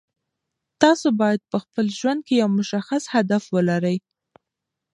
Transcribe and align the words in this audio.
تاسو 0.81 1.07
باید 1.21 1.41
په 1.51 1.57
خپل 1.63 1.85
ژوند 1.99 2.19
کې 2.27 2.33
یو 2.41 2.49
مشخص 2.59 3.03
هدف 3.15 3.43
ولرئ. 3.55 3.97